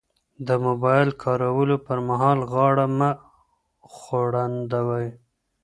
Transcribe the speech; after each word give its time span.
د 0.47 0.49
موبایل 0.65 1.09
کارولو 1.23 1.75
پر 1.85 1.97
مهال 2.09 2.39
غاړه 2.51 2.85
مه 2.97 3.09
ځوړندوئ. 3.99 5.07